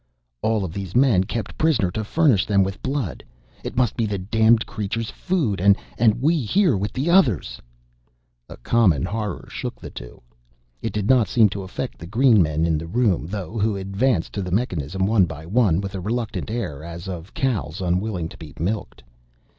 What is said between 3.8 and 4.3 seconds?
be the